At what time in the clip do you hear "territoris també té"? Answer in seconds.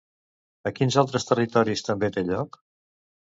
1.31-2.25